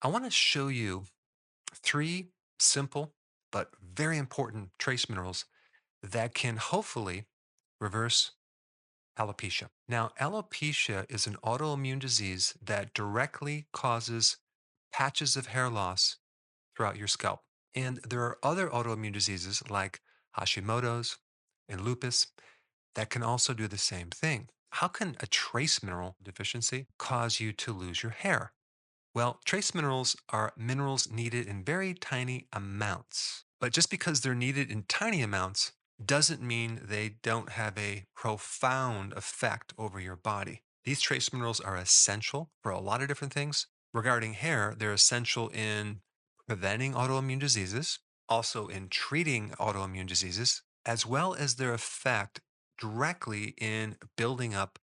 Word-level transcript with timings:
I 0.00 0.08
want 0.08 0.24
to 0.24 0.30
show 0.30 0.68
you 0.68 1.04
three 1.74 2.28
simple 2.60 3.14
but 3.50 3.70
very 3.82 4.16
important 4.16 4.70
trace 4.78 5.08
minerals 5.08 5.44
that 6.02 6.34
can 6.34 6.56
hopefully 6.56 7.26
reverse 7.80 8.32
alopecia. 9.18 9.68
Now, 9.88 10.12
alopecia 10.20 11.04
is 11.08 11.26
an 11.26 11.36
autoimmune 11.44 11.98
disease 11.98 12.54
that 12.64 12.94
directly 12.94 13.66
causes 13.72 14.36
patches 14.92 15.36
of 15.36 15.48
hair 15.48 15.68
loss 15.68 16.18
throughout 16.76 16.96
your 16.96 17.08
scalp. 17.08 17.40
And 17.74 17.98
there 18.08 18.22
are 18.22 18.38
other 18.42 18.68
autoimmune 18.68 19.12
diseases 19.12 19.62
like 19.68 20.00
Hashimoto's 20.38 21.18
and 21.68 21.80
lupus 21.80 22.28
that 22.94 23.10
can 23.10 23.24
also 23.24 23.52
do 23.52 23.66
the 23.66 23.78
same 23.78 24.10
thing. 24.10 24.48
How 24.70 24.86
can 24.86 25.16
a 25.20 25.26
trace 25.26 25.82
mineral 25.82 26.16
deficiency 26.22 26.86
cause 26.98 27.40
you 27.40 27.52
to 27.54 27.72
lose 27.72 28.02
your 28.02 28.12
hair? 28.12 28.52
Well, 29.14 29.40
trace 29.44 29.74
minerals 29.74 30.16
are 30.28 30.52
minerals 30.56 31.10
needed 31.10 31.46
in 31.46 31.64
very 31.64 31.94
tiny 31.94 32.46
amounts. 32.52 33.44
But 33.60 33.72
just 33.72 33.90
because 33.90 34.20
they're 34.20 34.34
needed 34.34 34.70
in 34.70 34.84
tiny 34.84 35.22
amounts 35.22 35.72
doesn't 36.04 36.40
mean 36.40 36.80
they 36.84 37.16
don't 37.22 37.50
have 37.50 37.76
a 37.76 38.04
profound 38.14 39.12
effect 39.14 39.72
over 39.76 39.98
your 39.98 40.16
body. 40.16 40.62
These 40.84 41.00
trace 41.00 41.32
minerals 41.32 41.60
are 41.60 41.76
essential 41.76 42.52
for 42.62 42.70
a 42.70 42.80
lot 42.80 43.02
of 43.02 43.08
different 43.08 43.32
things. 43.32 43.66
Regarding 43.92 44.34
hair, 44.34 44.74
they're 44.78 44.92
essential 44.92 45.48
in 45.48 46.00
preventing 46.46 46.92
autoimmune 46.92 47.40
diseases, 47.40 47.98
also 48.28 48.68
in 48.68 48.88
treating 48.88 49.50
autoimmune 49.58 50.06
diseases, 50.06 50.62
as 50.86 51.04
well 51.04 51.34
as 51.34 51.56
their 51.56 51.74
effect 51.74 52.40
directly 52.78 53.54
in 53.58 53.96
building 54.16 54.54
up 54.54 54.78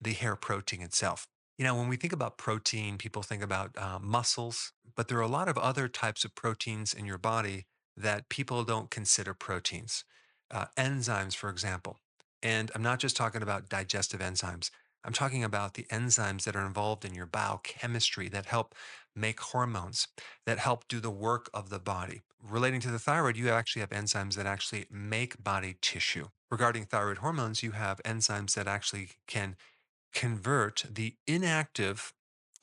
the 0.00 0.12
hair 0.12 0.36
protein 0.36 0.80
itself. 0.80 1.26
You 1.60 1.66
know, 1.66 1.74
when 1.74 1.88
we 1.88 1.96
think 1.96 2.14
about 2.14 2.38
protein, 2.38 2.96
people 2.96 3.20
think 3.20 3.42
about 3.42 3.76
uh, 3.76 3.98
muscles, 4.00 4.72
but 4.96 5.08
there 5.08 5.18
are 5.18 5.20
a 5.20 5.26
lot 5.26 5.46
of 5.46 5.58
other 5.58 5.88
types 5.88 6.24
of 6.24 6.34
proteins 6.34 6.94
in 6.94 7.04
your 7.04 7.18
body 7.18 7.66
that 7.98 8.30
people 8.30 8.64
don't 8.64 8.90
consider 8.90 9.34
proteins. 9.34 10.04
Uh, 10.50 10.64
enzymes, 10.78 11.36
for 11.36 11.50
example. 11.50 11.98
And 12.42 12.70
I'm 12.74 12.82
not 12.82 12.98
just 12.98 13.14
talking 13.14 13.42
about 13.42 13.68
digestive 13.68 14.20
enzymes. 14.20 14.70
I'm 15.04 15.12
talking 15.12 15.44
about 15.44 15.74
the 15.74 15.84
enzymes 15.90 16.44
that 16.44 16.56
are 16.56 16.64
involved 16.64 17.04
in 17.04 17.12
your 17.12 17.26
biochemistry 17.26 18.30
that 18.30 18.46
help 18.46 18.74
make 19.14 19.40
hormones, 19.40 20.08
that 20.46 20.58
help 20.58 20.88
do 20.88 20.98
the 20.98 21.10
work 21.10 21.50
of 21.52 21.68
the 21.68 21.78
body. 21.78 22.22
Relating 22.42 22.80
to 22.80 22.90
the 22.90 22.98
thyroid, 22.98 23.36
you 23.36 23.50
actually 23.50 23.80
have 23.80 23.90
enzymes 23.90 24.34
that 24.36 24.46
actually 24.46 24.86
make 24.90 25.44
body 25.44 25.76
tissue. 25.82 26.28
Regarding 26.50 26.86
thyroid 26.86 27.18
hormones, 27.18 27.62
you 27.62 27.72
have 27.72 28.00
enzymes 28.02 28.54
that 28.54 28.66
actually 28.66 29.10
can 29.26 29.56
convert 30.12 30.84
the 30.90 31.16
inactive 31.26 32.12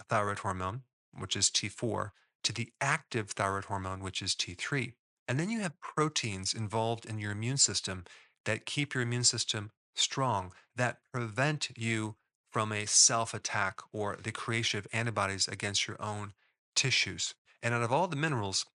thyroid 0.09 0.39
hormone, 0.39 0.83
which 1.17 1.35
is 1.35 1.49
T4, 1.49 2.11
to 2.43 2.53
the 2.53 2.71
active 2.79 3.31
thyroid 3.31 3.65
hormone, 3.65 4.01
which 4.01 4.21
is 4.21 4.35
T3. 4.35 4.93
And 5.27 5.39
then 5.39 5.49
you 5.49 5.59
have 5.59 5.79
proteins 5.81 6.53
involved 6.53 7.05
in 7.05 7.19
your 7.19 7.31
immune 7.31 7.57
system 7.57 8.05
that 8.45 8.65
keep 8.65 8.93
your 8.93 9.03
immune 9.03 9.25
system 9.25 9.71
strong, 9.95 10.53
that 10.75 10.99
prevent 11.11 11.69
you 11.75 12.15
from 12.49 12.71
a 12.71 12.85
self 12.85 13.33
attack 13.33 13.81
or 13.91 14.17
the 14.21 14.31
creation 14.31 14.79
of 14.79 14.87
antibodies 14.93 15.47
against 15.47 15.87
your 15.87 16.01
own 16.01 16.33
tissues. 16.75 17.35
And 17.61 17.73
out 17.73 17.83
of 17.83 17.91
all 17.91 18.07
the 18.07 18.15
minerals, 18.15 18.65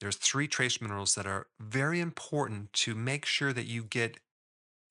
there's 0.00 0.16
three 0.16 0.46
trace 0.46 0.80
minerals 0.80 1.14
that 1.14 1.26
are 1.26 1.46
very 1.58 2.00
important 2.00 2.72
to 2.74 2.94
make 2.94 3.24
sure 3.24 3.52
that 3.52 3.66
you 3.66 3.82
get 3.82 4.18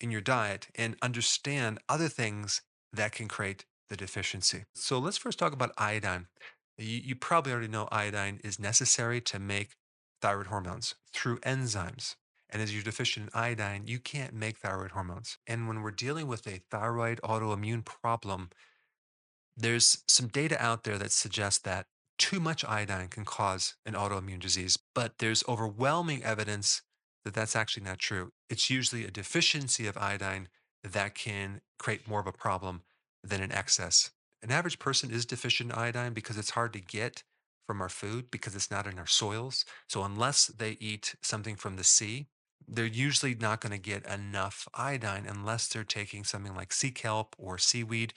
in 0.02 0.12
your 0.12 0.22
diet 0.22 0.68
and 0.76 0.98
understand 1.02 1.80
other 1.88 2.09
things 2.09 2.62
that 2.94 3.11
can 3.11 3.27
create 3.27 3.66
the 3.89 3.97
deficiency. 3.97 4.63
So 4.75 4.99
let's 4.99 5.17
first 5.17 5.39
talk 5.39 5.53
about 5.53 5.72
iodine. 5.77 6.27
You, 6.77 7.00
you 7.03 7.16
probably 7.16 7.52
already 7.52 7.67
know 7.67 7.88
iodine 7.91 8.39
is 8.44 8.59
necessary 8.59 9.19
to 9.22 9.39
make 9.39 9.75
thyroid 10.22 10.47
hormones 10.47 10.95
through 11.13 11.39
enzymes. 11.39 12.16
And 12.50 12.61
as 12.61 12.73
you're 12.73 12.83
deficient 12.83 13.30
in 13.33 13.39
iodine, 13.39 13.83
you 13.88 14.00
can't 14.00 14.33
make 14.33 14.58
thyroid 14.58 14.91
hormones. 14.91 15.38
And 15.47 15.68
when 15.68 15.81
we're 15.81 15.91
dealing 15.91 16.28
with 16.28 16.45
a 16.47 16.62
thyroid 16.69 17.19
autoimmune 17.23 17.84
problem, 17.84 18.50
there's 19.57 20.03
some 20.07 20.28
data 20.28 20.62
out 20.63 20.84
there 20.84 20.97
that 20.97 21.12
suggests 21.12 21.59
that 21.59 21.88
too 22.18 22.39
much 22.39 22.63
iodine 22.66 23.07
can 23.07 23.25
cause 23.25 23.75
an 23.85 23.94
autoimmune 23.94 24.39
disease, 24.39 24.78
but 24.94 25.18
there's 25.18 25.44
overwhelming 25.47 26.23
evidence 26.23 26.84
that 27.25 27.34
that's 27.34 27.56
actually 27.56 27.84
not 27.84 28.00
true. 28.00 28.31
It's 28.50 28.69
usually 28.69 29.03
a 29.03 29.12
deficiency 29.12 29.88
of 29.88 29.97
iodine 29.97 30.47
that 30.83 31.16
can 31.16 31.61
create 31.79 32.07
more 32.07 32.19
of 32.19 32.27
a 32.27 32.31
problem 32.31 32.81
than 33.23 33.41
an 33.41 33.51
excess. 33.51 34.11
An 34.41 34.51
average 34.51 34.79
person 34.79 35.11
is 35.11 35.25
deficient 35.25 35.71
in 35.71 35.77
iodine 35.77 36.13
because 36.13 36.38
it's 36.38 36.51
hard 36.51 36.73
to 36.73 36.79
get 36.79 37.23
from 37.66 37.81
our 37.81 37.89
food 37.89 38.29
because 38.29 38.55
it's 38.55 38.69
not 38.69 38.88
in 38.88 38.99
our 38.99 39.07
soils. 39.07 39.63
So 39.88 40.03
unless 40.03 40.47
they 40.47 40.71
eat 40.79 41.16
something 41.21 41.55
from 41.55 41.77
the 41.77 41.83
sea, 41.83 42.27
they're 42.67 42.85
usually 42.85 43.35
not 43.35 43.61
going 43.61 43.71
to 43.71 43.77
get 43.77 44.05
enough 44.05 44.67
iodine 44.73 45.25
unless 45.27 45.67
they're 45.67 45.83
taking 45.83 46.23
something 46.23 46.55
like 46.55 46.73
sea 46.73 46.91
kelp 46.91 47.35
or 47.38 47.57
seaweed 47.57 48.13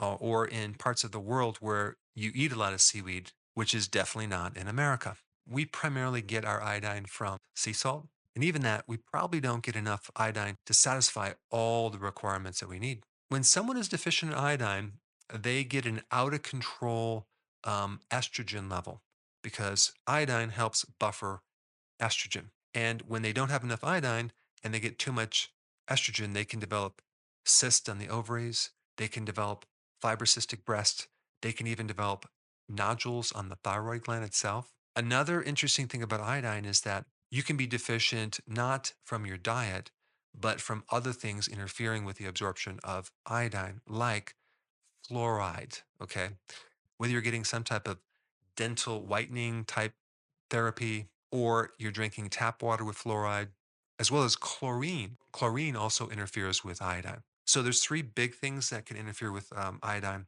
uh, 0.00 0.14
or 0.14 0.46
in 0.46 0.74
parts 0.74 1.04
of 1.04 1.12
the 1.12 1.20
world 1.20 1.58
where 1.60 1.96
you 2.14 2.30
eat 2.34 2.52
a 2.52 2.58
lot 2.58 2.72
of 2.72 2.80
seaweed, 2.80 3.32
which 3.54 3.74
is 3.74 3.88
definitely 3.88 4.26
not 4.26 4.56
in 4.56 4.68
America. 4.68 5.16
We 5.48 5.64
primarily 5.64 6.22
get 6.22 6.44
our 6.44 6.62
iodine 6.62 7.04
from 7.06 7.38
sea 7.54 7.72
salt. 7.72 8.06
And 8.34 8.42
even 8.42 8.62
that, 8.62 8.84
we 8.86 8.96
probably 8.96 9.40
don't 9.40 9.62
get 9.62 9.76
enough 9.76 10.10
iodine 10.16 10.56
to 10.66 10.74
satisfy 10.74 11.32
all 11.50 11.90
the 11.90 11.98
requirements 11.98 12.60
that 12.60 12.68
we 12.68 12.78
need. 12.78 13.04
When 13.28 13.44
someone 13.44 13.76
is 13.76 13.88
deficient 13.88 14.32
in 14.32 14.38
iodine, 14.38 14.94
they 15.32 15.64
get 15.64 15.86
an 15.86 16.02
out 16.10 16.34
of 16.34 16.42
control 16.42 17.26
um, 17.62 18.00
estrogen 18.10 18.70
level 18.70 19.02
because 19.42 19.92
iodine 20.06 20.50
helps 20.50 20.84
buffer 20.84 21.42
estrogen. 22.00 22.46
And 22.74 23.02
when 23.02 23.22
they 23.22 23.32
don't 23.32 23.50
have 23.50 23.62
enough 23.62 23.84
iodine 23.84 24.32
and 24.62 24.74
they 24.74 24.80
get 24.80 24.98
too 24.98 25.12
much 25.12 25.52
estrogen, 25.88 26.34
they 26.34 26.44
can 26.44 26.58
develop 26.58 27.02
cysts 27.44 27.88
on 27.88 27.98
the 27.98 28.08
ovaries. 28.08 28.70
They 28.96 29.08
can 29.08 29.24
develop 29.24 29.64
fibrocystic 30.02 30.64
breast. 30.64 31.08
They 31.42 31.52
can 31.52 31.66
even 31.66 31.86
develop 31.86 32.26
nodules 32.68 33.32
on 33.32 33.48
the 33.48 33.58
thyroid 33.62 34.02
gland 34.02 34.24
itself. 34.24 34.72
Another 34.96 35.42
interesting 35.42 35.86
thing 35.86 36.02
about 36.02 36.20
iodine 36.20 36.64
is 36.64 36.82
that 36.82 37.04
you 37.30 37.42
can 37.42 37.56
be 37.56 37.66
deficient 37.66 38.40
not 38.46 38.92
from 39.02 39.26
your 39.26 39.36
diet, 39.36 39.90
but 40.38 40.60
from 40.60 40.84
other 40.90 41.12
things 41.12 41.48
interfering 41.48 42.04
with 42.04 42.16
the 42.16 42.26
absorption 42.26 42.78
of 42.82 43.10
iodine, 43.26 43.80
like 43.88 44.34
fluoride. 45.08 45.82
Okay. 46.02 46.30
Whether 46.96 47.12
you're 47.12 47.22
getting 47.22 47.44
some 47.44 47.64
type 47.64 47.88
of 47.88 47.98
dental 48.56 49.02
whitening 49.02 49.64
type 49.64 49.94
therapy 50.50 51.06
or 51.30 51.70
you're 51.78 51.92
drinking 51.92 52.30
tap 52.30 52.62
water 52.62 52.84
with 52.84 52.96
fluoride, 52.96 53.48
as 53.98 54.10
well 54.10 54.22
as 54.22 54.36
chlorine. 54.36 55.16
Chlorine 55.32 55.76
also 55.76 56.08
interferes 56.08 56.64
with 56.64 56.80
iodine. 56.80 57.22
So 57.46 57.62
there's 57.62 57.82
three 57.82 58.02
big 58.02 58.34
things 58.34 58.70
that 58.70 58.86
can 58.86 58.96
interfere 58.96 59.32
with 59.32 59.52
um, 59.56 59.78
iodine: 59.82 60.26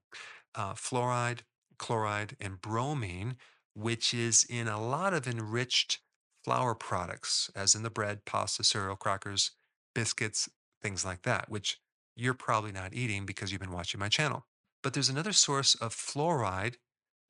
uh, 0.55 0.75
fluoride, 0.75 1.41
chloride, 1.79 2.37
and 2.41 2.61
bromine, 2.61 3.37
which 3.75 4.13
is 4.13 4.45
in 4.49 4.69
a 4.69 4.81
lot 4.81 5.15
of 5.15 5.27
enriched 5.27 6.01
flour 6.47 6.77
products, 6.77 7.51
as 7.57 7.75
in 7.75 7.83
the 7.83 7.91
bread, 7.91 8.25
pasta, 8.25 8.63
cereal, 8.63 8.95
crackers, 8.95 9.51
biscuits, 9.97 10.49
things 10.81 11.05
like 11.05 11.23
that, 11.23 11.49
which 11.49 11.81
you're 12.15 12.35
probably 12.35 12.71
not 12.71 12.95
eating 12.95 13.27
because 13.27 13.51
you've 13.51 13.61
been 13.61 13.73
watching 13.73 13.99
my 13.99 14.09
channel. 14.09 14.47
But 14.81 14.95
there's 14.95 15.09
another 15.09 15.33
source 15.33 15.75
of 15.75 15.93
fluoride 15.93 16.77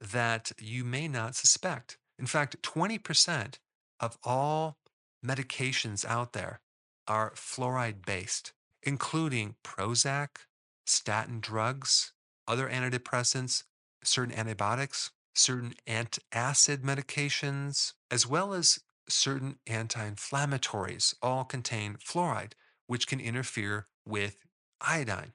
that 0.02 0.52
you 0.60 0.84
may 0.84 1.08
not 1.08 1.34
suspect. 1.34 1.96
In 2.18 2.26
fact, 2.26 2.60
20% 2.60 3.54
of 4.00 4.18
all 4.22 4.76
medications 5.24 6.04
out 6.04 6.34
there 6.34 6.60
are 7.08 7.32
fluoride 7.34 8.04
based, 8.04 8.52
including 8.82 9.54
Prozac, 9.64 10.28
statin 10.84 11.40
drugs, 11.40 12.12
other 12.46 12.68
antidepressants, 12.68 13.62
certain 14.04 14.38
antibiotics, 14.38 15.10
certain 15.34 15.72
antacid 15.88 16.82
medications, 16.82 17.94
as 18.10 18.26
well 18.26 18.52
as 18.52 18.78
certain 19.08 19.58
anti 19.66 20.08
inflammatories, 20.08 21.14
all 21.22 21.44
contain 21.44 21.96
fluoride, 21.96 22.52
which 22.86 23.06
can 23.06 23.20
interfere 23.20 23.86
with 24.06 24.38
iodine. 24.80 25.32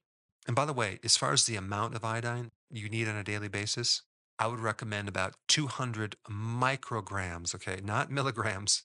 And 0.47 0.56
by 0.56 0.65
the 0.65 0.73
way, 0.73 1.00
as 1.03 1.18
far 1.18 1.33
as 1.33 1.45
the 1.45 1.56
amount 1.56 1.95
of 1.95 2.03
iodine 2.03 2.51
you 2.69 2.89
need 2.89 3.07
on 3.07 3.15
a 3.15 3.23
daily 3.23 3.47
basis, 3.47 4.03
I 4.39 4.47
would 4.47 4.59
recommend 4.59 5.07
about 5.07 5.35
200 5.50 6.15
micrograms, 6.29 7.53
okay, 7.53 7.79
not 7.83 8.09
milligrams, 8.09 8.83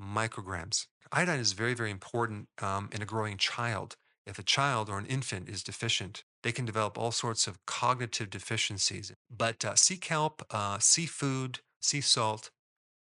micrograms. 0.00 0.86
Iodine 1.12 1.38
is 1.38 1.52
very, 1.52 1.74
very 1.74 1.90
important 1.90 2.48
um, 2.60 2.88
in 2.92 3.02
a 3.02 3.06
growing 3.06 3.36
child. 3.36 3.96
If 4.26 4.40
a 4.40 4.42
child 4.42 4.90
or 4.90 4.98
an 4.98 5.06
infant 5.06 5.48
is 5.48 5.62
deficient, 5.62 6.24
they 6.42 6.50
can 6.50 6.64
develop 6.64 6.98
all 6.98 7.12
sorts 7.12 7.46
of 7.46 7.64
cognitive 7.66 8.30
deficiencies. 8.30 9.12
But 9.30 9.64
uh, 9.64 9.76
sea 9.76 9.96
kelp, 9.96 10.42
uh, 10.50 10.78
seafood, 10.80 11.60
sea 11.80 12.00
salt 12.00 12.50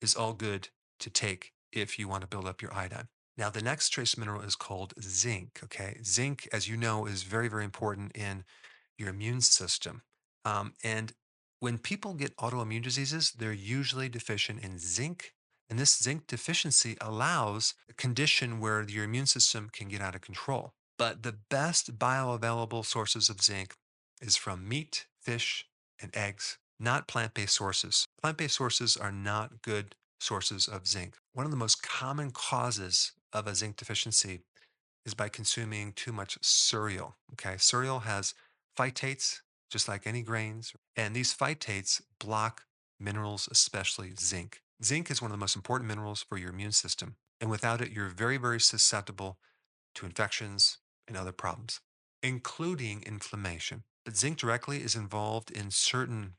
is 0.00 0.16
all 0.16 0.32
good 0.32 0.70
to 1.02 1.10
take 1.10 1.52
if 1.72 1.98
you 1.98 2.08
want 2.08 2.22
to 2.22 2.26
build 2.26 2.46
up 2.46 2.62
your 2.62 2.74
iodine. 2.74 3.08
Now, 3.36 3.50
the 3.50 3.62
next 3.62 3.90
trace 3.90 4.16
mineral 4.18 4.42
is 4.42 4.56
called 4.56 4.94
zinc. 5.00 5.60
Okay. 5.64 5.98
Zinc, 6.04 6.48
as 6.52 6.68
you 6.68 6.76
know, 6.76 7.06
is 7.06 7.22
very, 7.22 7.48
very 7.48 7.64
important 7.64 8.12
in 8.16 8.44
your 8.98 9.08
immune 9.08 9.40
system. 9.40 10.02
Um, 10.44 10.74
and 10.84 11.12
When 11.62 11.78
people 11.78 12.14
get 12.14 12.36
autoimmune 12.38 12.82
diseases, 12.82 13.30
they're 13.30 13.52
usually 13.52 14.08
deficient 14.08 14.64
in 14.64 14.80
zinc. 14.80 15.32
And 15.70 15.78
this 15.78 15.96
zinc 15.96 16.26
deficiency 16.26 16.96
allows 17.00 17.74
a 17.88 17.92
condition 17.94 18.58
where 18.58 18.82
your 18.82 19.04
immune 19.04 19.26
system 19.26 19.70
can 19.72 19.86
get 19.86 20.00
out 20.00 20.16
of 20.16 20.22
control. 20.22 20.72
But 20.98 21.22
the 21.22 21.38
best 21.48 22.00
bioavailable 22.00 22.84
sources 22.84 23.30
of 23.30 23.40
zinc 23.40 23.74
is 24.20 24.34
from 24.34 24.68
meat, 24.68 25.06
fish, 25.20 25.66
and 26.00 26.10
eggs, 26.16 26.58
not 26.80 27.06
plant 27.06 27.32
based 27.32 27.54
sources. 27.54 28.06
Plant 28.20 28.38
based 28.38 28.56
sources 28.56 28.96
are 28.96 29.12
not 29.12 29.62
good 29.62 29.94
sources 30.22 30.68
of 30.68 30.86
zinc. 30.86 31.16
One 31.32 31.44
of 31.44 31.50
the 31.50 31.56
most 31.56 31.82
common 31.82 32.30
causes 32.30 33.12
of 33.32 33.46
a 33.46 33.54
zinc 33.54 33.76
deficiency 33.76 34.40
is 35.04 35.14
by 35.14 35.28
consuming 35.28 35.92
too 35.92 36.12
much 36.12 36.38
cereal. 36.42 37.16
Okay. 37.32 37.56
Cereal 37.58 38.00
has 38.00 38.34
phytates, 38.78 39.40
just 39.70 39.88
like 39.88 40.06
any 40.06 40.22
grains, 40.22 40.72
and 40.96 41.14
these 41.14 41.34
phytates 41.34 42.00
block 42.20 42.62
minerals, 43.00 43.48
especially 43.50 44.12
zinc. 44.18 44.62
Zinc 44.84 45.10
is 45.10 45.20
one 45.20 45.30
of 45.30 45.36
the 45.36 45.42
most 45.42 45.56
important 45.56 45.88
minerals 45.88 46.24
for 46.28 46.38
your 46.38 46.50
immune 46.50 46.72
system. 46.72 47.16
And 47.40 47.50
without 47.50 47.80
it, 47.80 47.90
you're 47.90 48.08
very, 48.08 48.36
very 48.36 48.60
susceptible 48.60 49.38
to 49.96 50.06
infections 50.06 50.78
and 51.08 51.16
other 51.16 51.32
problems, 51.32 51.80
including 52.22 53.02
inflammation. 53.02 53.82
But 54.04 54.16
zinc 54.16 54.38
directly 54.38 54.82
is 54.82 54.94
involved 54.94 55.50
in 55.50 55.70
certain 55.70 56.34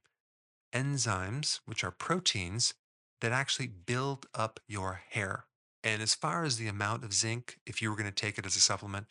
enzymes, 0.74 1.60
which 1.66 1.84
are 1.84 1.92
proteins 1.92 2.74
that 3.24 3.32
actually 3.32 3.68
build 3.68 4.26
up 4.36 4.60
your 4.68 5.00
hair. 5.12 5.46
And 5.82 6.02
as 6.02 6.14
far 6.14 6.44
as 6.44 6.58
the 6.58 6.68
amount 6.68 7.06
of 7.06 7.14
zinc, 7.14 7.58
if 7.66 7.82
you 7.82 7.90
were 7.90 7.96
going 7.96 8.06
to 8.06 8.12
take 8.12 8.38
it 8.38 8.46
as 8.46 8.58
a 8.58 8.60
supplement, 8.60 9.06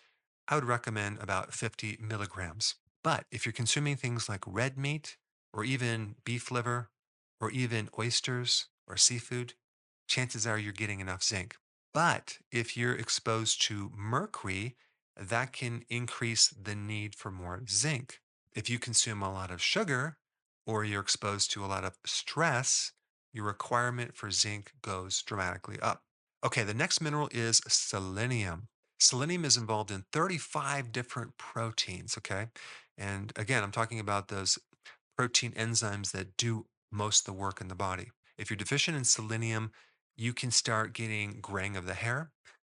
I 0.47 0.55
would 0.55 0.67
recommend 0.67 1.19
about 1.19 1.55
50 1.55 1.97
milligrams. 1.99 2.75
But 3.03 3.25
if 3.33 3.47
you're 3.47 3.55
consuming 3.55 3.97
things 3.97 4.29
like 4.29 4.45
red 4.47 4.77
meat 4.77 5.17
or 5.55 5.65
even 5.65 6.17
beef 6.27 6.51
liver 6.51 6.91
or 7.41 7.51
even 7.53 7.89
oysters 7.99 8.67
or 8.87 8.99
seafood, 8.99 9.55
chances 10.07 10.47
are 10.47 10.59
you're 10.59 10.75
getting 10.75 11.01
enough 11.01 11.23
zinc. 11.23 11.57
But 11.95 12.37
if 12.51 12.77
you're 12.77 12.95
exposed 12.95 13.63
to 13.63 13.93
mercury, 13.97 14.77
that 15.19 15.55
can 15.55 15.87
increase 15.89 16.49
the 16.49 16.75
need 16.75 17.15
for 17.15 17.31
more 17.31 17.63
zinc. 17.67 18.21
If 18.55 18.69
you 18.69 18.79
consume 18.79 19.23
a 19.23 19.33
lot 19.33 19.51
of 19.51 19.63
sugar 19.63 20.19
or 20.67 20.85
you're 20.85 21.01
exposed 21.01 21.51
to 21.53 21.65
a 21.65 21.67
lot 21.67 21.85
of 21.85 21.97
stress, 22.05 22.93
your 23.33 23.45
requirement 23.45 24.17
for 24.17 24.31
zinc 24.31 24.73
goes 24.83 25.23
dramatically 25.23 25.79
up. 25.81 26.03
Okay, 26.45 26.65
the 26.65 26.75
next 26.75 27.01
mineral 27.01 27.29
is 27.33 27.61
selenium. 27.69 28.69
Selenium 28.99 29.45
is 29.45 29.57
involved 29.57 29.91
in 29.91 30.05
35 30.13 30.93
different 30.93 31.37
proteins, 31.37 32.17
okay? 32.19 32.49
And 32.97 33.33
again, 33.37 33.63
I'm 33.63 33.73
talking 33.73 33.99
about 33.99 34.29
those 34.29 34.59
protein 35.17 35.53
enzymes 35.53 36.13
that 36.13 36.37
do 36.37 36.67
most 36.91 37.21
of 37.21 37.25
the 37.27 37.41
work 37.41 37.61
in 37.61 37.69
the 37.69 37.75
body. 37.75 38.11
If 38.39 38.51
you're 38.51 38.57
deficient 38.57 38.97
in 38.97 39.05
selenium, 39.05 39.73
you 40.17 40.33
can 40.33 40.51
start 40.51 40.93
getting 40.93 41.39
graying 41.41 41.77
of 41.77 41.87
the 41.87 41.95
hair. 41.95 42.31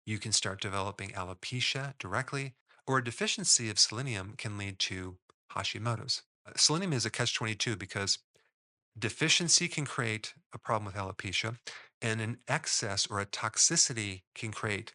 You 0.06 0.18
can 0.18 0.31
start 0.31 0.62
developing 0.62 1.10
alopecia 1.10 1.94
directly, 2.00 2.56
or 2.86 2.98
a 2.98 3.03
deficiency 3.03 3.69
of 3.69 3.80
selenium 3.80 4.33
can 4.38 4.57
lead 4.57 4.80
to 4.80 5.18
Hashimoto's. 5.53 6.24
Uh, 6.48 6.51
Selenium 6.56 6.94
is 6.94 7.06
a 7.06 7.10
catch 7.10 7.36
22 7.36 7.75
because 7.75 8.19
deficiency 8.98 9.68
can 9.68 9.86
create 9.86 10.34
a 10.54 10.58
problem 10.58 10.86
with 10.86 10.96
alopecia, 10.96 11.58
and 12.02 12.22
an 12.22 12.38
excess 12.48 13.08
or 13.10 13.20
a 13.20 13.26
toxicity 13.26 14.22
can 14.36 14.52
create 14.52 14.94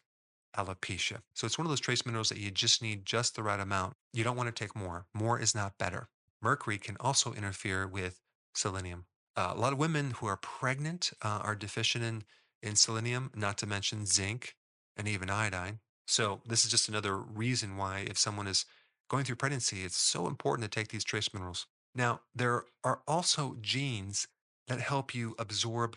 alopecia. 0.57 1.19
So 1.33 1.45
it's 1.45 1.57
one 1.57 1.65
of 1.65 1.71
those 1.71 1.79
trace 1.79 2.05
minerals 2.05 2.29
that 2.29 2.37
you 2.37 2.51
just 2.51 2.81
need 2.81 3.05
just 3.05 3.35
the 3.35 3.43
right 3.43 3.59
amount. 3.59 3.95
You 4.13 4.23
don't 4.23 4.37
want 4.37 4.53
to 4.53 4.63
take 4.63 4.75
more. 4.75 5.05
More 5.13 5.39
is 5.39 5.55
not 5.55 5.77
better. 5.77 6.09
Mercury 6.41 6.77
can 6.77 6.97
also 6.99 7.33
interfere 7.33 7.87
with 7.87 8.21
selenium. 8.53 9.05
Uh, 9.35 9.53
a 9.55 9.59
lot 9.59 9.73
of 9.73 9.79
women 9.79 10.11
who 10.11 10.27
are 10.27 10.37
pregnant 10.37 11.11
uh, 11.23 11.39
are 11.43 11.55
deficient 11.55 12.03
in, 12.03 12.23
in 12.61 12.75
selenium, 12.75 13.31
not 13.35 13.57
to 13.57 13.65
mention 13.65 14.05
zinc 14.05 14.55
and 14.95 15.07
even 15.07 15.29
iodine. 15.29 15.79
So 16.05 16.41
this 16.45 16.63
is 16.63 16.71
just 16.71 16.89
another 16.89 17.17
reason 17.17 17.77
why 17.77 18.05
if 18.07 18.17
someone 18.17 18.47
is 18.47 18.65
going 19.09 19.23
through 19.23 19.37
pregnancy, 19.37 19.83
it's 19.83 19.97
so 19.97 20.27
important 20.27 20.69
to 20.69 20.79
take 20.79 20.89
these 20.89 21.03
trace 21.03 21.33
minerals. 21.33 21.65
Now, 21.95 22.21
there 22.33 22.63
are 22.83 23.01
also 23.07 23.57
genes 23.61 24.27
that 24.67 24.79
help 24.79 25.13
you 25.13 25.35
absorb 25.37 25.95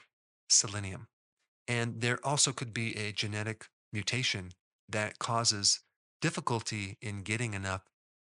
selenium. 0.49 1.09
And 1.69 2.01
there 2.01 2.19
also 2.25 2.53
could 2.53 2.73
be 2.73 2.97
a 2.97 3.13
genetic 3.13 3.67
mutation 3.93 4.51
that 4.89 5.19
causes 5.19 5.81
difficulty 6.21 6.97
in 7.01 7.23
getting 7.23 7.55
enough 7.55 7.83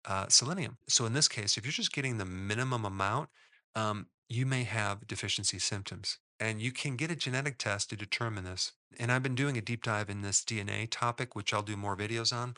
uh, 0.04 0.26
selenium. 0.28 0.78
So, 0.88 1.04
in 1.04 1.12
this 1.12 1.28
case, 1.28 1.56
if 1.56 1.64
you're 1.64 1.72
just 1.72 1.92
getting 1.92 2.18
the 2.18 2.24
minimum 2.24 2.84
amount, 2.84 3.28
um, 3.74 4.06
you 4.28 4.46
may 4.46 4.64
have 4.64 5.06
deficiency 5.06 5.58
symptoms. 5.58 6.18
And 6.38 6.60
you 6.60 6.70
can 6.70 6.96
get 6.96 7.10
a 7.10 7.16
genetic 7.16 7.58
test 7.58 7.90
to 7.90 7.96
determine 7.96 8.44
this. 8.44 8.72
And 8.98 9.10
I've 9.10 9.22
been 9.22 9.34
doing 9.34 9.56
a 9.56 9.62
deep 9.62 9.82
dive 9.82 10.10
in 10.10 10.22
this 10.22 10.42
DNA 10.42 10.86
topic, 10.90 11.34
which 11.34 11.52
I'll 11.52 11.62
do 11.62 11.76
more 11.76 11.96
videos 11.96 12.32
on. 12.32 12.56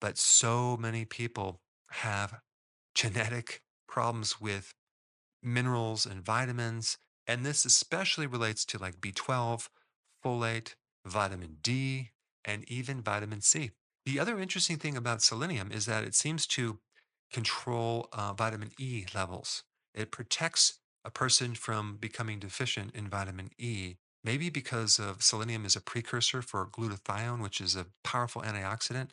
But 0.00 0.16
so 0.16 0.76
many 0.76 1.04
people 1.04 1.60
have 1.90 2.40
genetic 2.94 3.62
problems 3.88 4.40
with 4.40 4.74
minerals 5.42 6.06
and 6.06 6.24
vitamins. 6.24 6.98
And 7.26 7.44
this 7.44 7.64
especially 7.64 8.26
relates 8.26 8.64
to 8.66 8.78
like 8.78 9.00
B12, 9.00 9.68
folate, 10.24 10.74
vitamin 11.04 11.56
D, 11.62 12.10
and 12.44 12.64
even 12.70 13.02
vitamin 13.02 13.40
C. 13.40 13.72
The 14.06 14.18
other 14.18 14.38
interesting 14.38 14.78
thing 14.78 14.96
about 14.96 15.22
selenium 15.22 15.70
is 15.70 15.86
that 15.86 16.04
it 16.04 16.14
seems 16.14 16.46
to 16.48 16.78
control 17.32 18.08
uh, 18.12 18.32
vitamin 18.32 18.70
E 18.78 19.04
levels. 19.14 19.64
It 19.94 20.10
protects 20.10 20.78
a 21.04 21.10
person 21.10 21.54
from 21.54 21.96
becoming 22.00 22.38
deficient 22.38 22.94
in 22.94 23.08
vitamin 23.08 23.50
E, 23.58 23.96
maybe 24.24 24.50
because 24.50 24.98
of 24.98 25.22
selenium 25.22 25.64
is 25.64 25.76
a 25.76 25.80
precursor 25.80 26.42
for 26.42 26.66
glutathione, 26.66 27.42
which 27.42 27.60
is 27.60 27.76
a 27.76 27.86
powerful 28.02 28.42
antioxidant, 28.42 29.10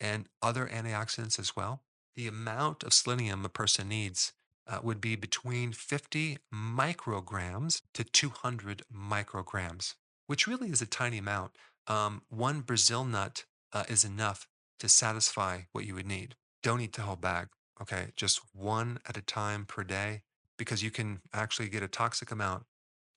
and 0.00 0.26
other 0.42 0.66
antioxidants 0.66 1.38
as 1.38 1.54
well. 1.54 1.82
The 2.16 2.26
amount 2.26 2.82
of 2.82 2.92
selenium 2.92 3.44
a 3.44 3.48
person 3.48 3.88
needs 3.88 4.32
uh, 4.66 4.78
would 4.82 5.00
be 5.00 5.16
between 5.16 5.72
50 5.72 6.38
micrograms 6.52 7.82
to 7.94 8.04
200 8.04 8.82
micrograms, 8.94 9.94
which 10.26 10.46
really 10.46 10.70
is 10.70 10.82
a 10.82 10.86
tiny 10.86 11.18
amount. 11.18 11.52
Um, 11.86 12.22
one 12.28 12.60
Brazil 12.60 13.04
nut 13.04 13.44
uh, 13.72 13.84
is 13.88 14.04
enough 14.04 14.46
to 14.78 14.88
satisfy 14.88 15.62
what 15.72 15.86
you 15.86 15.94
would 15.94 16.06
need. 16.06 16.36
Don't 16.62 16.80
eat 16.80 16.92
the 16.92 17.02
whole 17.02 17.16
bag, 17.16 17.48
okay? 17.80 18.08
Just 18.16 18.40
one 18.54 18.98
at 19.08 19.16
a 19.16 19.22
time 19.22 19.64
per 19.64 19.82
day 19.82 20.22
because 20.56 20.82
you 20.82 20.90
can 20.90 21.20
actually 21.32 21.68
get 21.68 21.82
a 21.82 21.88
toxic 21.88 22.30
amount 22.30 22.64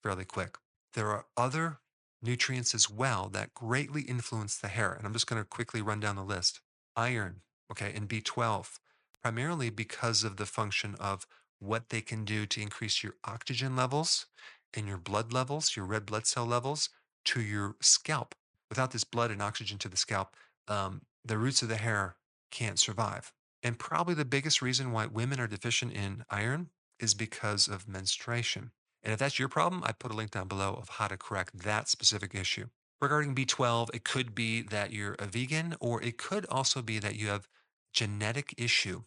fairly 0.01 0.25
quick. 0.25 0.57
There 0.93 1.09
are 1.09 1.25
other 1.35 1.79
nutrients 2.21 2.73
as 2.73 2.89
well 2.89 3.29
that 3.33 3.53
greatly 3.53 4.03
influence 4.03 4.57
the 4.57 4.69
hair. 4.69 4.93
And 4.93 5.05
I'm 5.05 5.13
just 5.13 5.27
going 5.27 5.41
to 5.41 5.47
quickly 5.47 5.81
run 5.81 5.99
down 5.99 6.15
the 6.15 6.23
list 6.23 6.61
iron, 6.95 7.41
okay, 7.71 7.91
and 7.93 8.07
B12, 8.07 8.79
primarily 9.23 9.69
because 9.69 10.25
of 10.25 10.35
the 10.35 10.45
function 10.45 10.95
of 10.99 11.25
what 11.59 11.89
they 11.89 12.01
can 12.01 12.25
do 12.25 12.45
to 12.45 12.61
increase 12.61 13.01
your 13.01 13.13
oxygen 13.23 13.73
levels 13.73 14.25
and 14.73 14.85
your 14.85 14.97
blood 14.97 15.31
levels, 15.31 15.77
your 15.77 15.85
red 15.85 16.05
blood 16.05 16.27
cell 16.27 16.45
levels 16.45 16.89
to 17.23 17.41
your 17.41 17.75
scalp. 17.79 18.35
Without 18.69 18.91
this 18.91 19.05
blood 19.05 19.31
and 19.31 19.41
oxygen 19.41 19.77
to 19.77 19.87
the 19.87 19.95
scalp, 19.95 20.35
um, 20.67 21.03
the 21.23 21.37
roots 21.37 21.61
of 21.61 21.69
the 21.69 21.77
hair 21.77 22.17
can't 22.51 22.77
survive. 22.77 23.31
And 23.63 23.79
probably 23.79 24.13
the 24.13 24.25
biggest 24.25 24.61
reason 24.61 24.91
why 24.91 25.05
women 25.05 25.39
are 25.39 25.47
deficient 25.47 25.93
in 25.93 26.25
iron 26.29 26.69
is 26.99 27.13
because 27.13 27.69
of 27.69 27.87
menstruation. 27.87 28.71
And 29.03 29.13
if 29.13 29.19
that's 29.19 29.39
your 29.39 29.47
problem, 29.47 29.83
I 29.85 29.93
put 29.93 30.11
a 30.11 30.15
link 30.15 30.31
down 30.31 30.49
below 30.49 30.73
of 30.73 30.89
how 30.89 31.07
to 31.07 31.15
correct 31.15 31.59
that 31.59 31.87
specific 31.87 32.35
issue. 32.35 32.67
Regarding 32.99 33.33
B12, 33.33 33.89
it 33.93 34.03
could 34.03 34.35
be 34.35 34.61
that 34.63 34.91
you're 34.91 35.15
a 35.17 35.27
vegan, 35.27 35.75
or 35.79 36.01
it 36.01 36.17
could 36.17 36.45
also 36.47 36.81
be 36.81 36.99
that 36.99 37.15
you 37.15 37.27
have 37.27 37.47
genetic 37.93 38.53
issue 38.57 39.03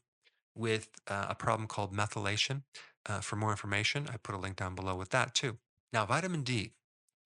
with 0.57 0.89
uh, 1.09 1.27
a 1.29 1.35
problem 1.35 1.69
called 1.69 1.95
methylation. 1.95 2.63
Uh, 3.09 3.21
for 3.21 3.37
more 3.37 3.51
information, 3.51 4.09
I 4.13 4.17
put 4.17 4.35
a 4.35 4.39
link 4.39 4.57
down 4.57 4.75
below 4.75 4.97
with 4.97 5.11
that 5.11 5.35
too. 5.35 5.59
Now, 5.93 6.05
vitamin 6.07 6.43
D, 6.43 6.73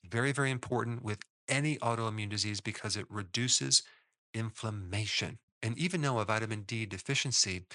very, 0.09 0.33
very 0.33 0.51
important 0.51 1.03
with 1.03 1.21
any 1.49 1.77
autoimmune 1.79 2.29
disease 2.29 2.61
because 2.61 2.97
it 2.97 3.07
reduces 3.09 3.83
inflammation. 4.35 5.39
And 5.63 5.77
even 5.79 6.03
though 6.03 6.19
a 6.19 6.25
vitamin 6.25 6.63
D 6.63 6.87
deficiency 6.87 7.67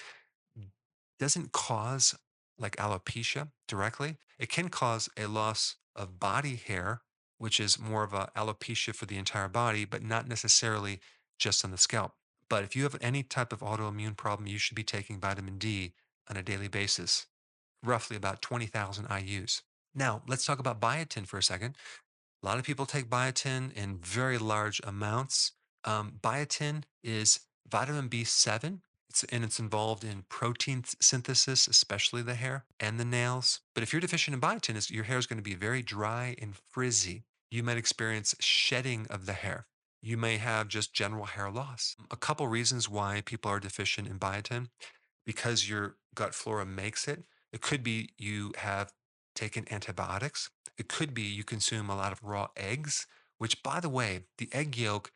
doesn't 1.18 1.52
cause 1.52 2.14
like 2.58 2.76
alopecia 2.76 3.48
directly, 3.68 4.16
it 4.38 4.48
can 4.48 4.68
cause 4.68 5.08
a 5.16 5.26
loss 5.26 5.76
of 5.94 6.18
body 6.18 6.56
hair, 6.56 7.02
which 7.38 7.60
is 7.60 7.78
more 7.78 8.02
of 8.02 8.12
a 8.12 8.30
alopecia 8.36 8.94
for 8.94 9.06
the 9.06 9.16
entire 9.16 9.48
body, 9.48 9.84
but 9.84 10.02
not 10.02 10.28
necessarily 10.28 11.00
just 11.38 11.64
on 11.64 11.70
the 11.70 11.78
scalp. 11.78 12.12
But 12.48 12.64
if 12.64 12.76
you 12.76 12.84
have 12.84 12.96
any 13.00 13.22
type 13.22 13.52
of 13.52 13.60
autoimmune 13.60 14.16
problem, 14.16 14.46
you 14.46 14.58
should 14.58 14.76
be 14.76 14.84
taking 14.84 15.20
vitamin 15.20 15.58
D 15.58 15.94
on 16.28 16.36
a 16.36 16.42
daily 16.42 16.68
basis, 16.68 17.26
roughly 17.82 18.16
about 18.16 18.42
20,000 18.42 19.06
IUs. 19.08 19.62
Now, 19.94 20.22
let's 20.26 20.44
talk 20.44 20.58
about 20.58 20.80
biotin 20.80 21.26
for 21.26 21.38
a 21.38 21.42
second. 21.42 21.76
A 22.42 22.46
lot 22.46 22.58
of 22.58 22.64
people 22.64 22.86
take 22.86 23.08
biotin 23.08 23.72
in 23.72 23.98
very 23.98 24.38
large 24.38 24.80
amounts. 24.84 25.52
Um, 25.84 26.18
biotin 26.20 26.84
is 27.02 27.40
vitamin 27.68 28.08
B7 28.08 28.80
It's, 29.08 29.24
and 29.24 29.42
it's 29.42 29.58
involved 29.58 30.04
in 30.04 30.24
protein 30.28 30.84
synthesis, 31.00 31.66
especially 31.66 32.22
the 32.22 32.34
hair 32.34 32.66
and 32.78 33.00
the 33.00 33.04
nails. 33.04 33.60
But 33.74 33.82
if 33.82 33.92
you're 33.92 34.00
deficient 34.00 34.34
in 34.34 34.40
biotin, 34.40 34.90
your 34.90 35.04
hair 35.04 35.18
is 35.18 35.26
going 35.26 35.38
to 35.38 35.42
be 35.42 35.54
very 35.54 35.82
dry 35.82 36.36
and 36.40 36.54
frizzy. 36.54 37.24
You 37.50 37.62
might 37.62 37.78
experience 37.78 38.34
shedding 38.38 39.06
of 39.08 39.26
the 39.26 39.32
hair. 39.32 39.66
You 40.06 40.16
may 40.16 40.36
have 40.36 40.68
just 40.68 40.94
general 40.94 41.24
hair 41.24 41.50
loss. 41.50 41.96
A 42.12 42.16
couple 42.16 42.46
reasons 42.46 42.88
why 42.88 43.22
people 43.24 43.50
are 43.50 43.58
deficient 43.58 44.06
in 44.06 44.20
biotin 44.20 44.68
because 45.24 45.68
your 45.68 45.96
gut 46.14 46.32
flora 46.32 46.64
makes 46.64 47.08
it. 47.08 47.24
It 47.52 47.60
could 47.60 47.82
be 47.82 48.10
you 48.16 48.52
have 48.58 48.92
taken 49.34 49.66
antibiotics. 49.68 50.48
It 50.78 50.86
could 50.86 51.12
be 51.12 51.22
you 51.22 51.42
consume 51.42 51.90
a 51.90 51.96
lot 51.96 52.12
of 52.12 52.22
raw 52.22 52.46
eggs, 52.56 53.08
which, 53.38 53.64
by 53.64 53.80
the 53.80 53.88
way, 53.88 54.26
the 54.38 54.48
egg 54.52 54.78
yolk 54.78 55.10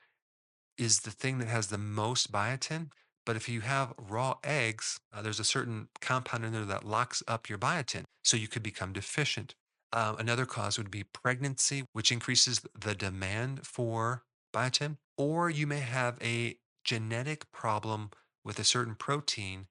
is 0.76 1.02
the 1.02 1.12
thing 1.12 1.38
that 1.38 1.46
has 1.46 1.68
the 1.68 1.78
most 1.78 2.32
biotin. 2.32 2.88
But 3.24 3.36
if 3.36 3.48
you 3.48 3.60
have 3.60 3.94
raw 3.96 4.38
eggs, 4.42 4.98
uh, 5.12 5.22
there's 5.22 5.38
a 5.38 5.44
certain 5.44 5.86
compound 6.00 6.44
in 6.44 6.52
there 6.52 6.64
that 6.64 6.84
locks 6.84 7.22
up 7.28 7.48
your 7.48 7.58
biotin. 7.58 8.06
So 8.24 8.36
you 8.36 8.48
could 8.48 8.64
become 8.64 8.92
deficient. 8.92 9.54
Uh, 9.92 10.16
another 10.18 10.46
cause 10.46 10.78
would 10.78 10.90
be 10.90 11.04
pregnancy, 11.04 11.84
which 11.92 12.10
increases 12.10 12.62
the 12.76 12.96
demand 12.96 13.64
for 13.64 14.24
biotin. 14.52 14.96
Or 15.16 15.50
you 15.50 15.66
may 15.66 15.80
have 15.80 16.18
a 16.22 16.56
genetic 16.84 17.50
problem 17.52 18.10
with 18.44 18.58
a 18.58 18.64
certain 18.64 18.94
protein 18.94 19.66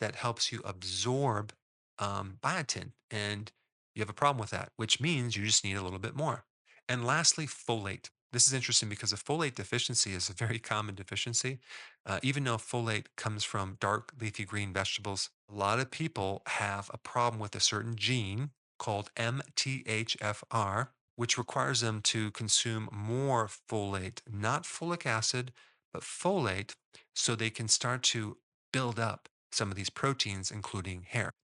that 0.00 0.16
helps 0.16 0.52
you 0.52 0.60
absorb 0.64 1.52
um, 1.98 2.38
biotin. 2.42 2.92
And 3.10 3.50
you 3.94 4.00
have 4.00 4.10
a 4.10 4.14
problem 4.14 4.40
with 4.40 4.50
that, 4.50 4.70
which 4.76 5.00
means 5.00 5.36
you 5.36 5.44
just 5.44 5.64
need 5.64 5.76
a 5.76 5.82
little 5.82 5.98
bit 5.98 6.16
more. 6.16 6.44
And 6.88 7.04
lastly, 7.04 7.46
folate. 7.46 8.10
This 8.32 8.46
is 8.46 8.52
interesting 8.52 8.88
because 8.88 9.12
a 9.12 9.16
folate 9.16 9.56
deficiency 9.56 10.14
is 10.14 10.28
a 10.28 10.32
very 10.34 10.58
common 10.72 10.94
deficiency. 10.94 11.58
Uh, 12.06 12.20
even 12.22 12.44
though 12.44 12.56
folate 12.56 13.06
comes 13.16 13.44
from 13.44 13.76
dark 13.80 14.12
leafy 14.20 14.44
green 14.44 14.72
vegetables, 14.72 15.30
a 15.50 15.54
lot 15.54 15.80
of 15.80 15.90
people 15.90 16.42
have 16.46 16.90
a 16.92 16.98
problem 16.98 17.40
with 17.40 17.54
a 17.54 17.60
certain 17.60 17.96
gene 17.96 18.50
called 18.78 19.10
MTHFR, 19.16 20.88
which 21.20 21.36
requires 21.36 21.82
them 21.82 22.00
to 22.00 22.30
consume 22.30 22.88
more 22.90 23.46
folate, 23.46 24.22
not 24.26 24.62
folic 24.64 25.04
acid, 25.04 25.52
but 25.92 26.00
folate, 26.02 26.72
so 27.14 27.36
they 27.36 27.50
can 27.50 27.68
start 27.68 28.02
to 28.02 28.38
build 28.72 28.98
up 28.98 29.28
some 29.52 29.70
of 29.70 29.76
these 29.76 29.90
proteins, 29.90 30.50
including 30.50 31.02
hair. 31.02 31.34